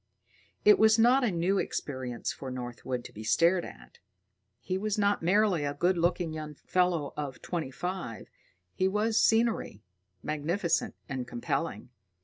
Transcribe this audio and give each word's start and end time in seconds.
It 0.65 0.79
was 0.79 0.97
not 0.97 1.23
a 1.23 1.29
new 1.29 1.59
experience 1.59 2.33
for 2.33 2.49
Northwood 2.49 3.05
to 3.05 3.13
be 3.13 3.23
stared 3.23 3.63
at: 3.63 3.99
he 4.59 4.75
was 4.75 4.97
not 4.97 5.21
merely 5.21 5.63
a 5.63 5.75
good 5.75 5.95
looking 5.95 6.33
young 6.33 6.55
fellow 6.55 7.13
of 7.15 7.39
twenty 7.43 7.69
five, 7.69 8.27
he 8.73 8.87
was 8.87 9.21
scenery, 9.21 9.83
magnificent 10.23 10.95
and 11.07 11.27
compelling. 11.27 11.89